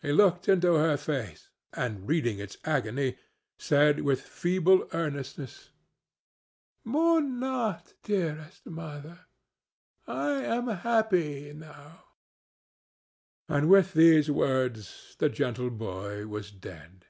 [0.00, 3.18] He looked into her face, and, reading its agony,
[3.58, 5.70] said with feeble earnestness,
[6.84, 9.26] "Mourn not, dearest mother.
[10.06, 12.04] I am happy now;"
[13.48, 17.06] and with these words the gentle boy was dead.